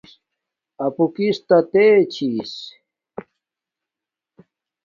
[0.85, 2.53] اپو کس تا تے چھس